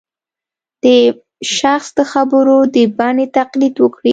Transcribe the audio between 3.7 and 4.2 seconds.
وکړي